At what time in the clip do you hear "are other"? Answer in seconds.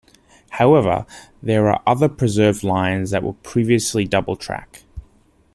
1.69-2.09